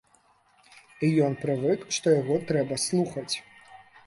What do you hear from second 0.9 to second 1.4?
І ён